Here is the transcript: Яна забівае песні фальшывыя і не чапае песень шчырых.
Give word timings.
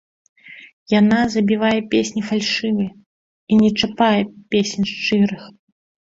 Яна 0.99 1.17
забівае 1.33 1.75
песні 1.91 2.21
фальшывыя 2.29 2.91
і 2.93 3.53
не 3.61 3.69
чапае 3.83 4.21
песень 4.55 4.89
шчырых. 4.93 5.41